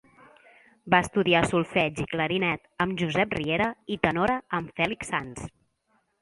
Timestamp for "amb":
2.87-3.03, 4.61-4.75